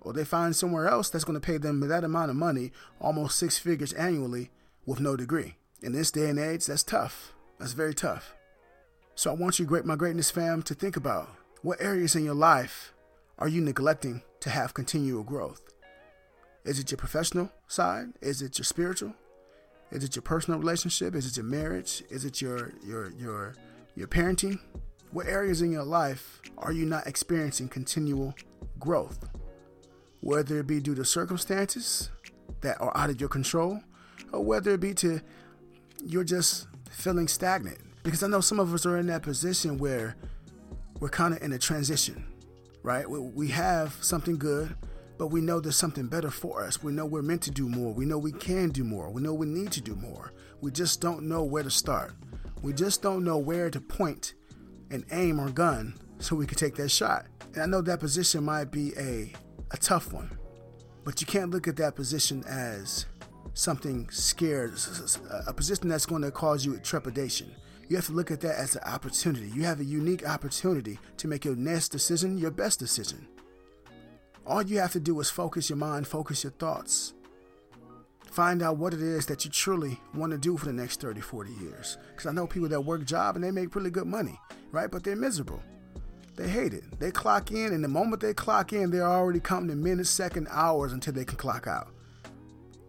Or 0.00 0.12
they 0.12 0.24
find 0.24 0.56
somewhere 0.56 0.88
else 0.88 1.10
that's 1.10 1.24
going 1.24 1.38
to 1.38 1.46
pay 1.46 1.58
them 1.58 1.80
that 1.80 2.04
amount 2.04 2.30
of 2.30 2.36
money, 2.36 2.72
almost 3.00 3.38
six 3.38 3.58
figures 3.58 3.92
annually, 3.92 4.50
with 4.86 5.00
no 5.00 5.16
degree. 5.16 5.56
In 5.82 5.92
this 5.92 6.10
day 6.10 6.30
and 6.30 6.38
age, 6.38 6.66
that's 6.66 6.82
tough. 6.82 7.32
That's 7.58 7.72
very 7.72 7.94
tough. 7.94 8.34
So 9.14 9.30
I 9.30 9.34
want 9.34 9.58
you, 9.58 9.66
great 9.66 9.84
my 9.84 9.96
greatness 9.96 10.30
fam, 10.30 10.62
to 10.62 10.74
think 10.74 10.96
about 10.96 11.28
what 11.62 11.80
areas 11.82 12.16
in 12.16 12.24
your 12.24 12.34
life 12.34 12.94
are 13.38 13.48
you 13.48 13.60
neglecting 13.60 14.22
to 14.40 14.50
have 14.50 14.74
continual 14.74 15.22
growth? 15.22 15.62
Is 16.64 16.78
it 16.78 16.90
your 16.90 16.98
professional 16.98 17.50
side? 17.68 18.08
Is 18.20 18.42
it 18.42 18.58
your 18.58 18.64
spiritual? 18.64 19.14
Is 19.90 20.04
it 20.04 20.14
your 20.14 20.22
personal 20.22 20.58
relationship? 20.58 21.14
Is 21.14 21.26
it 21.26 21.36
your 21.36 21.46
marriage? 21.46 22.02
Is 22.10 22.24
it 22.24 22.40
your 22.40 22.72
your 22.84 23.10
your 23.12 23.54
your 23.96 24.08
parenting? 24.08 24.58
What 25.10 25.26
areas 25.26 25.62
in 25.62 25.72
your 25.72 25.84
life 25.84 26.40
are 26.58 26.72
you 26.72 26.86
not 26.86 27.06
experiencing 27.06 27.68
continual 27.68 28.34
growth? 28.78 29.28
Whether 30.20 30.60
it 30.60 30.66
be 30.66 30.80
due 30.80 30.94
to 30.94 31.04
circumstances 31.04 32.10
that 32.60 32.80
are 32.80 32.96
out 32.96 33.10
of 33.10 33.20
your 33.20 33.28
control, 33.28 33.80
or 34.32 34.44
whether 34.44 34.72
it 34.72 34.80
be 34.80 34.94
to 34.94 35.20
you're 36.04 36.24
just 36.24 36.66
feeling 36.90 37.28
stagnant. 37.28 37.78
Because 38.02 38.22
I 38.22 38.28
know 38.28 38.40
some 38.40 38.60
of 38.60 38.72
us 38.72 38.86
are 38.86 38.96
in 38.96 39.06
that 39.08 39.22
position 39.22 39.78
where 39.78 40.16
we're 41.00 41.08
kind 41.08 41.34
of 41.34 41.42
in 41.42 41.52
a 41.52 41.58
transition, 41.58 42.24
right? 42.82 43.08
We 43.08 43.48
have 43.48 43.96
something 44.00 44.38
good, 44.38 44.74
but 45.18 45.28
we 45.28 45.40
know 45.40 45.60
there's 45.60 45.76
something 45.76 46.06
better 46.06 46.30
for 46.30 46.64
us. 46.64 46.82
We 46.82 46.92
know 46.92 47.06
we're 47.06 47.22
meant 47.22 47.42
to 47.42 47.50
do 47.50 47.68
more. 47.68 47.92
We 47.92 48.06
know 48.06 48.18
we 48.18 48.32
can 48.32 48.70
do 48.70 48.84
more. 48.84 49.10
We 49.10 49.20
know 49.20 49.34
we 49.34 49.46
need 49.46 49.72
to 49.72 49.80
do 49.80 49.94
more. 49.94 50.32
We 50.60 50.70
just 50.70 51.00
don't 51.00 51.24
know 51.28 51.44
where 51.44 51.62
to 51.62 51.70
start. 51.70 52.14
We 52.62 52.72
just 52.72 53.02
don't 53.02 53.24
know 53.24 53.38
where 53.38 53.70
to 53.70 53.80
point 53.80 54.34
and 54.90 55.04
aim 55.12 55.38
our 55.40 55.50
gun 55.50 55.94
so 56.18 56.36
we 56.36 56.46
can 56.46 56.58
take 56.58 56.74
that 56.76 56.90
shot. 56.90 57.26
And 57.54 57.62
I 57.62 57.66
know 57.66 57.80
that 57.82 58.00
position 58.00 58.44
might 58.44 58.70
be 58.70 58.92
a, 58.96 59.32
a 59.70 59.76
tough 59.76 60.12
one, 60.12 60.36
but 61.04 61.20
you 61.20 61.26
can't 61.26 61.50
look 61.50 61.68
at 61.68 61.76
that 61.76 61.96
position 61.96 62.44
as 62.46 63.06
something 63.54 64.08
scared, 64.10 64.74
a 65.46 65.52
position 65.52 65.88
that's 65.88 66.06
going 66.06 66.22
to 66.22 66.30
cause 66.30 66.64
you 66.64 66.76
trepidation. 66.78 67.54
You 67.90 67.96
have 67.96 68.06
to 68.06 68.12
look 68.12 68.30
at 68.30 68.40
that 68.42 68.54
as 68.54 68.76
an 68.76 68.82
opportunity. 68.86 69.48
You 69.48 69.64
have 69.64 69.80
a 69.80 69.84
unique 69.84 70.24
opportunity 70.24 71.00
to 71.16 71.26
make 71.26 71.44
your 71.44 71.56
next 71.56 71.88
decision 71.88 72.38
your 72.38 72.52
best 72.52 72.78
decision. 72.78 73.26
All 74.46 74.62
you 74.62 74.78
have 74.78 74.92
to 74.92 75.00
do 75.00 75.18
is 75.18 75.28
focus 75.28 75.68
your 75.68 75.76
mind, 75.76 76.06
focus 76.06 76.44
your 76.44 76.52
thoughts. 76.52 77.14
Find 78.30 78.62
out 78.62 78.76
what 78.76 78.94
it 78.94 79.02
is 79.02 79.26
that 79.26 79.44
you 79.44 79.50
truly 79.50 79.98
want 80.14 80.30
to 80.30 80.38
do 80.38 80.56
for 80.56 80.66
the 80.66 80.72
next 80.72 81.00
30, 81.00 81.20
40 81.20 81.50
years. 81.54 81.98
Because 82.10 82.26
I 82.26 82.32
know 82.32 82.46
people 82.46 82.68
that 82.68 82.80
work 82.80 83.04
job 83.04 83.34
and 83.34 83.44
they 83.44 83.50
make 83.50 83.74
really 83.74 83.90
good 83.90 84.06
money, 84.06 84.38
right? 84.70 84.88
But 84.88 85.02
they're 85.02 85.16
miserable. 85.16 85.60
They 86.36 86.48
hate 86.48 86.72
it. 86.72 86.84
They 87.00 87.10
clock 87.10 87.50
in, 87.50 87.72
and 87.72 87.82
the 87.82 87.88
moment 87.88 88.22
they 88.22 88.34
clock 88.34 88.72
in, 88.72 88.92
they're 88.92 89.02
already 89.02 89.40
counting 89.40 89.70
in 89.70 89.82
minutes, 89.82 90.10
seconds, 90.10 90.46
hours 90.52 90.92
until 90.92 91.12
they 91.12 91.24
can 91.24 91.36
clock 91.36 91.66
out 91.66 91.88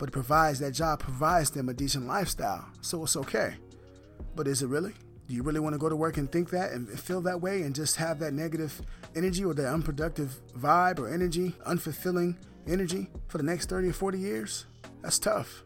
but 0.01 0.09
it 0.09 0.13
provides 0.13 0.57
that 0.57 0.71
job 0.71 0.99
provides 0.99 1.51
them 1.51 1.69
a 1.69 1.73
decent 1.75 2.07
lifestyle, 2.07 2.65
so 2.81 3.03
it's 3.03 3.15
okay. 3.15 3.53
But 4.35 4.47
is 4.47 4.61
it 4.61 4.67
really? 4.67 4.93
Do 5.27 5.35
you 5.35 5.43
really 5.43 5.59
want 5.59 5.73
to 5.73 5.79
go 5.79 5.89
to 5.89 5.95
work 5.95 6.17
and 6.17 6.29
think 6.31 6.49
that 6.49 6.71
and 6.71 6.89
feel 6.99 7.21
that 7.21 7.39
way 7.39 7.61
and 7.61 7.73
just 7.73 7.95
have 7.95 8.19
that 8.19 8.33
negative 8.33 8.81
energy 9.15 9.45
or 9.45 9.53
that 9.53 9.71
unproductive 9.71 10.41
vibe 10.57 10.99
or 10.99 11.07
energy, 11.07 11.55
unfulfilling 11.65 12.35
energy 12.67 13.09
for 13.27 13.37
the 13.37 13.43
next 13.43 13.69
30 13.69 13.89
or 13.89 13.93
40 13.93 14.19
years? 14.19 14.65
That's 15.01 15.19
tough. 15.19 15.63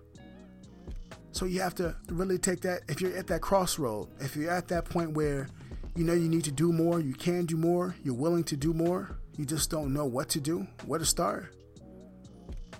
So 1.31 1.45
you 1.45 1.61
have 1.61 1.75
to 1.75 1.95
really 2.09 2.37
take 2.37 2.61
that 2.61 2.83
if 2.87 3.01
you're 3.01 3.17
at 3.17 3.27
that 3.27 3.41
crossroad, 3.41 4.07
if 4.19 4.35
you're 4.35 4.51
at 4.51 4.67
that 4.69 4.85
point 4.85 5.11
where 5.11 5.47
you 5.95 6.03
know 6.03 6.13
you 6.13 6.29
need 6.29 6.43
to 6.45 6.51
do 6.51 6.71
more, 6.71 6.99
you 6.99 7.13
can 7.13 7.45
do 7.45 7.57
more, 7.57 7.95
you're 8.03 8.13
willing 8.13 8.43
to 8.45 8.55
do 8.55 8.73
more, 8.73 9.17
you 9.37 9.45
just 9.45 9.69
don't 9.69 9.93
know 9.93 10.05
what 10.05 10.29
to 10.29 10.39
do, 10.39 10.67
where 10.85 10.99
to 10.99 11.05
start. 11.05 11.53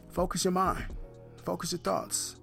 Focus 0.10 0.46
your 0.46 0.52
mind. 0.52 0.86
Focus 1.44 1.74
your 1.74 1.80
thoughts. 1.80 2.38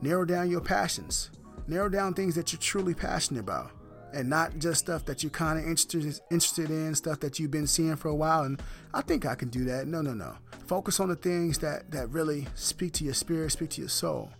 Narrow 0.00 0.24
down 0.24 0.50
your 0.50 0.62
passions. 0.62 1.30
Narrow 1.70 1.88
down 1.88 2.14
things 2.14 2.34
that 2.34 2.52
you're 2.52 2.58
truly 2.58 2.94
passionate 2.94 3.38
about 3.38 3.70
and 4.12 4.28
not 4.28 4.58
just 4.58 4.80
stuff 4.80 5.04
that 5.04 5.22
you're 5.22 5.30
kind 5.30 5.56
of 5.56 5.64
interested 5.64 6.02
interested 6.28 6.68
in, 6.68 6.96
stuff 6.96 7.20
that 7.20 7.38
you've 7.38 7.52
been 7.52 7.68
seeing 7.68 7.94
for 7.94 8.08
a 8.08 8.14
while. 8.14 8.42
And 8.42 8.60
I 8.92 9.02
think 9.02 9.24
I 9.24 9.36
can 9.36 9.50
do 9.50 9.62
that. 9.66 9.86
No, 9.86 10.02
no, 10.02 10.12
no. 10.12 10.34
Focus 10.66 10.98
on 10.98 11.10
the 11.10 11.14
things 11.14 11.58
that 11.58 11.92
that 11.92 12.10
really 12.10 12.48
speak 12.56 12.92
to 12.94 13.04
your 13.04 13.14
spirit, 13.14 13.52
speak 13.52 13.70
to 13.70 13.82
your 13.82 13.88
soul, 13.88 14.32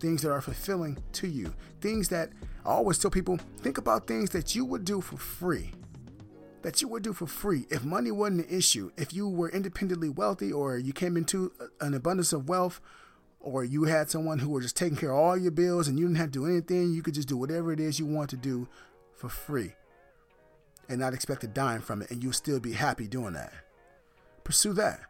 things 0.00 0.22
that 0.22 0.32
are 0.32 0.40
fulfilling 0.40 0.98
to 1.12 1.28
you, 1.28 1.54
things 1.80 2.08
that 2.08 2.30
I 2.66 2.70
always 2.70 2.98
tell 2.98 3.12
people 3.12 3.38
think 3.58 3.78
about 3.78 4.08
things 4.08 4.30
that 4.30 4.56
you 4.56 4.64
would 4.64 4.84
do 4.84 5.00
for 5.00 5.18
free. 5.18 5.70
That 6.62 6.82
you 6.82 6.88
would 6.88 7.04
do 7.04 7.12
for 7.12 7.28
free 7.28 7.64
if 7.70 7.84
money 7.84 8.10
wasn't 8.10 8.48
an 8.48 8.58
issue, 8.58 8.90
if 8.96 9.14
you 9.14 9.28
were 9.28 9.50
independently 9.50 10.08
wealthy 10.08 10.50
or 10.50 10.78
you 10.78 10.92
came 10.92 11.16
into 11.16 11.52
an 11.80 11.94
abundance 11.94 12.32
of 12.32 12.48
wealth 12.48 12.80
or 13.42 13.64
you 13.64 13.84
had 13.84 14.10
someone 14.10 14.38
who 14.38 14.50
was 14.50 14.64
just 14.64 14.76
taking 14.76 14.96
care 14.96 15.12
of 15.12 15.18
all 15.18 15.36
your 15.36 15.50
bills 15.50 15.88
and 15.88 15.98
you 15.98 16.06
didn't 16.06 16.18
have 16.18 16.30
to 16.30 16.40
do 16.40 16.46
anything, 16.46 16.92
you 16.92 17.02
could 17.02 17.14
just 17.14 17.28
do 17.28 17.36
whatever 17.36 17.72
it 17.72 17.80
is 17.80 17.98
you 17.98 18.06
want 18.06 18.30
to 18.30 18.36
do 18.36 18.68
for 19.14 19.28
free 19.28 19.72
and 20.88 21.00
not 21.00 21.14
expect 21.14 21.44
a 21.44 21.48
dime 21.48 21.80
from 21.80 22.02
it, 22.02 22.10
and 22.10 22.22
you'll 22.22 22.32
still 22.32 22.60
be 22.60 22.72
happy 22.72 23.06
doing 23.06 23.34
that. 23.34 23.52
Pursue 24.44 24.72
that. 24.74 25.00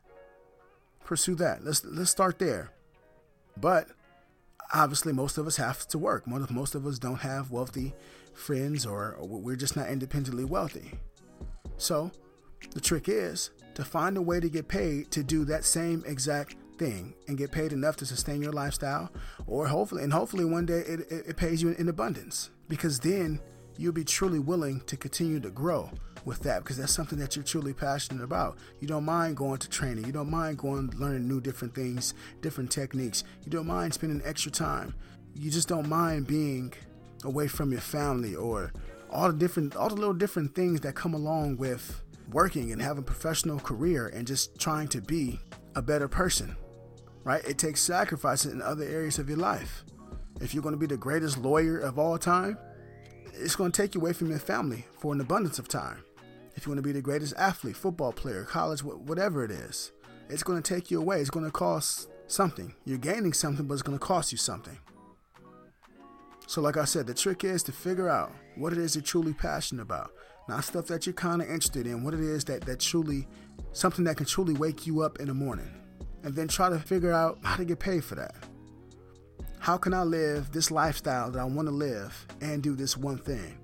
Pursue 1.04 1.34
that. 1.36 1.64
Let's 1.64 1.84
let's 1.84 2.10
start 2.10 2.38
there. 2.38 2.70
But 3.56 3.88
obviously, 4.72 5.12
most 5.12 5.38
of 5.38 5.46
us 5.46 5.56
have 5.56 5.86
to 5.88 5.98
work. 5.98 6.26
Most 6.26 6.74
of 6.74 6.86
us 6.86 6.98
don't 6.98 7.20
have 7.20 7.50
wealthy 7.50 7.94
friends, 8.34 8.86
or, 8.86 9.14
or 9.14 9.26
we're 9.26 9.56
just 9.56 9.76
not 9.76 9.88
independently 9.88 10.44
wealthy. 10.44 10.92
So, 11.76 12.10
the 12.70 12.80
trick 12.80 13.08
is 13.08 13.50
to 13.74 13.84
find 13.84 14.16
a 14.16 14.22
way 14.22 14.40
to 14.40 14.48
get 14.48 14.68
paid 14.68 15.10
to 15.10 15.22
do 15.22 15.44
that 15.46 15.64
same 15.64 16.04
exact 16.06 16.54
thing 16.82 17.14
and 17.28 17.38
get 17.38 17.52
paid 17.52 17.72
enough 17.72 17.96
to 17.96 18.06
sustain 18.06 18.42
your 18.42 18.52
lifestyle 18.52 19.10
or 19.46 19.66
hopefully 19.66 20.02
and 20.02 20.12
hopefully 20.12 20.44
one 20.44 20.66
day 20.66 20.80
it, 20.80 21.00
it, 21.10 21.26
it 21.28 21.36
pays 21.36 21.62
you 21.62 21.68
in, 21.68 21.76
in 21.76 21.88
abundance 21.88 22.50
because 22.68 22.98
then 23.00 23.40
you'll 23.78 23.92
be 23.92 24.04
truly 24.04 24.38
willing 24.38 24.80
to 24.82 24.96
continue 24.96 25.40
to 25.40 25.50
grow 25.50 25.90
with 26.24 26.40
that 26.40 26.62
because 26.62 26.76
that's 26.76 26.92
something 26.92 27.18
that 27.18 27.34
you're 27.34 27.44
truly 27.44 27.72
passionate 27.72 28.22
about. 28.22 28.58
You 28.80 28.88
don't 28.88 29.04
mind 29.04 29.36
going 29.36 29.58
to 29.58 29.68
training. 29.68 30.04
You 30.04 30.12
don't 30.12 30.30
mind 30.30 30.58
going 30.58 30.90
learning 30.96 31.26
new 31.26 31.40
different 31.40 31.74
things, 31.74 32.14
different 32.40 32.70
techniques. 32.70 33.24
You 33.44 33.50
don't 33.50 33.66
mind 33.66 33.94
spending 33.94 34.22
extra 34.24 34.52
time. 34.52 34.94
You 35.34 35.50
just 35.50 35.68
don't 35.68 35.88
mind 35.88 36.26
being 36.26 36.72
away 37.24 37.48
from 37.48 37.72
your 37.72 37.80
family 37.80 38.34
or 38.34 38.72
all 39.10 39.28
the 39.28 39.38
different 39.38 39.76
all 39.76 39.88
the 39.88 39.94
little 39.94 40.14
different 40.14 40.54
things 40.54 40.80
that 40.80 40.94
come 40.94 41.14
along 41.14 41.56
with 41.56 42.02
working 42.30 42.72
and 42.72 42.80
having 42.80 42.98
a 42.98 43.06
professional 43.06 43.58
career 43.58 44.08
and 44.08 44.26
just 44.26 44.58
trying 44.58 44.88
to 44.88 45.00
be 45.00 45.38
a 45.74 45.82
better 45.82 46.08
person 46.08 46.56
right? 47.24 47.44
It 47.44 47.58
takes 47.58 47.80
sacrifices 47.80 48.52
in 48.52 48.62
other 48.62 48.84
areas 48.84 49.18
of 49.18 49.28
your 49.28 49.38
life. 49.38 49.84
If 50.40 50.54
you're 50.54 50.62
going 50.62 50.74
to 50.74 50.78
be 50.78 50.86
the 50.86 50.96
greatest 50.96 51.38
lawyer 51.38 51.78
of 51.78 51.98
all 51.98 52.18
time, 52.18 52.58
it's 53.34 53.56
going 53.56 53.72
to 53.72 53.82
take 53.82 53.94
you 53.94 54.00
away 54.00 54.12
from 54.12 54.30
your 54.30 54.38
family 54.38 54.84
for 54.98 55.12
an 55.12 55.20
abundance 55.20 55.58
of 55.58 55.68
time. 55.68 56.02
If 56.54 56.66
you 56.66 56.70
want 56.70 56.78
to 56.78 56.82
be 56.82 56.92
the 56.92 57.00
greatest 57.00 57.34
athlete, 57.36 57.76
football 57.76 58.12
player, 58.12 58.44
college, 58.44 58.82
whatever 58.82 59.44
it 59.44 59.50
is, 59.50 59.92
it's 60.28 60.42
going 60.42 60.60
to 60.60 60.74
take 60.74 60.90
you 60.90 61.00
away. 61.00 61.20
It's 61.20 61.30
going 61.30 61.46
to 61.46 61.52
cost 61.52 62.08
something. 62.26 62.74
You're 62.84 62.98
gaining 62.98 63.32
something, 63.32 63.66
but 63.66 63.74
it's 63.74 63.82
going 63.82 63.98
to 63.98 64.04
cost 64.04 64.32
you 64.32 64.38
something. 64.38 64.78
So, 66.46 66.60
like 66.60 66.76
I 66.76 66.84
said, 66.84 67.06
the 67.06 67.14
trick 67.14 67.44
is 67.44 67.62
to 67.64 67.72
figure 67.72 68.08
out 68.08 68.32
what 68.56 68.72
it 68.72 68.78
is 68.78 68.94
you're 68.94 69.02
truly 69.02 69.32
passionate 69.32 69.82
about. 69.82 70.12
Not 70.48 70.64
stuff 70.64 70.86
that 70.88 71.06
you're 71.06 71.14
kind 71.14 71.40
of 71.40 71.48
interested 71.48 71.86
in, 71.86 72.02
what 72.02 72.14
it 72.14 72.20
is 72.20 72.44
that, 72.46 72.62
that 72.62 72.80
truly, 72.80 73.26
something 73.72 74.04
that 74.04 74.16
can 74.16 74.26
truly 74.26 74.54
wake 74.54 74.86
you 74.86 75.02
up 75.02 75.20
in 75.20 75.28
the 75.28 75.34
morning 75.34 75.81
and 76.22 76.34
then 76.34 76.48
try 76.48 76.68
to 76.68 76.78
figure 76.78 77.12
out 77.12 77.38
how 77.42 77.56
to 77.56 77.64
get 77.64 77.78
paid 77.78 78.04
for 78.04 78.14
that. 78.14 78.34
How 79.58 79.76
can 79.76 79.94
I 79.94 80.02
live 80.02 80.50
this 80.50 80.70
lifestyle 80.70 81.30
that 81.30 81.38
I 81.38 81.44
want 81.44 81.68
to 81.68 81.74
live 81.74 82.26
and 82.40 82.62
do 82.62 82.74
this 82.74 82.96
one 82.96 83.18
thing? 83.18 83.58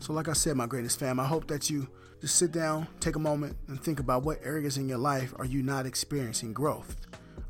So, 0.00 0.12
like 0.12 0.28
I 0.28 0.32
said, 0.32 0.56
my 0.56 0.66
greatest 0.66 1.00
fam, 1.00 1.18
I 1.18 1.26
hope 1.26 1.48
that 1.48 1.68
you 1.68 1.88
just 2.20 2.36
sit 2.36 2.52
down, 2.52 2.86
take 3.00 3.16
a 3.16 3.20
moment, 3.20 3.56
and 3.66 3.82
think 3.82 3.98
about 3.98 4.22
what 4.22 4.38
areas 4.44 4.76
in 4.76 4.88
your 4.88 4.98
life 4.98 5.34
are 5.36 5.44
you 5.44 5.62
not 5.62 5.86
experiencing 5.86 6.52
growth? 6.52 6.96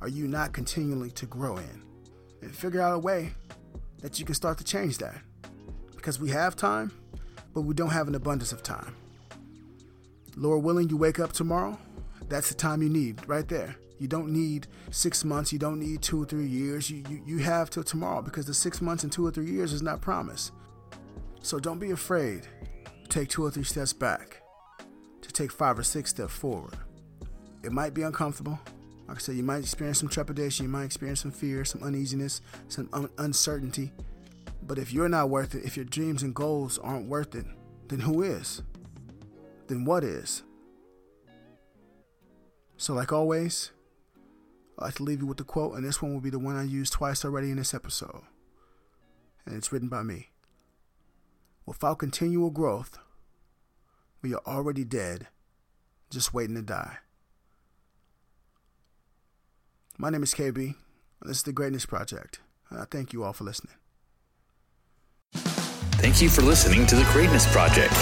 Are 0.01 0.09
you 0.09 0.27
not 0.27 0.53
continually 0.53 1.11
to 1.13 1.27
grow 1.27 1.57
in? 1.57 1.83
And 2.41 2.55
figure 2.55 2.81
out 2.81 2.95
a 2.95 2.99
way 2.99 3.33
that 4.01 4.19
you 4.19 4.25
can 4.25 4.35
start 4.35 4.59
to 4.59 4.65
change 4.65 4.99
that. 4.99 5.17
Because 5.97 6.21
we 6.21 6.31
have 6.31 6.57
time, 6.57 6.93
but 7.53 7.63
we 7.63 7.75
don't 7.75 7.91
have 7.91 8.09
an 8.09 8.15
abundance 8.15 8.53
of 8.53 8.63
time. 8.63 8.95
Lord 10.37 10.63
willing, 10.63 10.89
you 10.89 10.97
wake 10.97 11.19
up 11.19 11.33
tomorrow 11.33 11.79
that's 12.29 12.49
the 12.49 12.55
time 12.55 12.83
you 12.83 12.89
need 12.89 13.27
right 13.29 13.47
there. 13.49 13.77
You 13.99 14.07
don't 14.07 14.29
need 14.33 14.69
six 14.91 15.25
months. 15.25 15.53
You 15.53 15.59
don't 15.59 15.81
need 15.81 16.03
two 16.03 16.23
or 16.23 16.27
three 16.27 16.47
years. 16.47 16.89
You, 16.91 17.03
you, 17.09 17.23
you 17.27 17.39
have 17.39 17.69
till 17.69 17.83
tomorrow 17.83 18.23
because 18.23 18.47
the 18.47 18.55
six 18.55 18.81
months 18.81 19.03
and 19.03 19.13
two 19.13 19.27
or 19.27 19.31
three 19.31 19.51
years 19.51 19.73
is 19.73 19.83
not 19.83 20.01
promised. 20.01 20.53
So 21.43 21.59
don't 21.59 21.79
be 21.79 21.91
afraid. 21.91 22.47
take 23.09 23.29
two 23.29 23.45
or 23.45 23.51
three 23.51 23.65
steps 23.65 23.93
back 23.93 24.43
to 25.23 25.33
take 25.33 25.51
five 25.51 25.79
or 25.79 25.83
six 25.83 26.11
steps 26.11 26.33
forward. 26.33 26.77
It 27.65 27.73
might 27.73 27.95
be 27.95 28.03
uncomfortable. 28.03 28.59
Like 29.09 29.17
I 29.17 29.21
said, 29.21 29.37
you 29.37 29.43
might 29.43 29.59
experience 29.59 29.99
some 29.99 30.09
trepidation, 30.09 30.67
you 30.67 30.71
might 30.71 30.85
experience 30.85 31.23
some 31.23 31.31
fear, 31.31 31.65
some 31.65 31.83
uneasiness, 31.83 32.43
some 32.69 32.89
un- 32.93 33.11
uncertainty. 33.19 33.91
But 34.63 34.79
if 34.79 34.93
you're 34.93 35.09
not 35.09 35.31
worth 35.31 35.55
it, 35.55 35.65
if 35.65 35.77
your 35.77 35.87
dreams 35.87 36.23
and 36.23 36.35
goals 36.35 36.79
aren't 36.79 37.09
worth 37.09 37.35
it, 37.35 37.47
then 37.89 38.01
who 38.01 38.23
is? 38.23 38.63
Then 39.67 39.87
what 39.87 40.05
is? 40.05 40.43
So, 42.79 42.95
like 42.95 43.13
always, 43.13 43.73
I'd 44.79 44.85
like 44.85 44.95
to 44.95 45.03
leave 45.03 45.21
you 45.21 45.27
with 45.27 45.41
a 45.41 45.45
quote, 45.45 45.75
and 45.75 45.85
this 45.85 46.01
one 46.01 46.15
will 46.15 46.21
be 46.21 46.31
the 46.31 46.39
one 46.39 46.57
I 46.57 46.63
used 46.63 46.93
twice 46.93 47.25
already 47.25 47.51
in 47.51 47.57
this 47.57 47.75
episode. 47.75 48.23
And 49.45 49.57
it's 49.57 49.73
written 49.73 49.89
by 49.89 50.05
me. 50.05 50.31
Without 51.67 51.99
continual 51.99 52.51
growth, 52.51 52.99
we 54.23 54.33
are 54.33 54.41
already 54.47 54.85
dead, 54.85 55.27
just 56.09 56.33
waiting 56.33 56.55
to 56.55 56.63
die. 56.63 56.99
My 59.99 60.11
name 60.11 60.23
is 60.23 60.33
KB. 60.33 60.77
This 61.23 61.39
is 61.39 61.43
the 61.43 61.53
Greatness 61.53 61.85
Project. 61.85 62.39
I 62.71 62.85
thank 62.89 63.13
you 63.13 63.25
all 63.25 63.33
for 63.33 63.43
listening. 63.43 63.75
Thank 65.33 66.23
you 66.23 66.29
for 66.29 66.43
listening 66.43 66.87
to 66.87 66.95
the 66.95 67.09
Greatness 67.13 67.51
Project. 67.53 67.93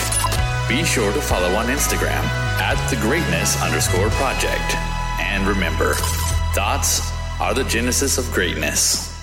Be 0.68 0.85
sure 0.85 1.12
to 1.14 1.21
follow 1.23 1.54
on 1.54 1.66
Instagram 1.66 2.45
at 2.58 2.76
the 2.90 2.96
greatness 2.96 3.60
underscore 3.62 4.10
project. 4.10 4.75
And 5.20 5.46
remember, 5.46 5.94
thoughts 6.54 7.00
are 7.40 7.54
the 7.54 7.64
genesis 7.64 8.18
of 8.18 8.30
greatness. 8.32 9.15